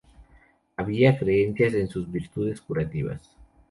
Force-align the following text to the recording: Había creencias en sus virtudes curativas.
Había 0.77 1.19
creencias 1.19 1.75
en 1.75 1.87
sus 1.87 2.11
virtudes 2.11 2.59
curativas. 2.59 3.35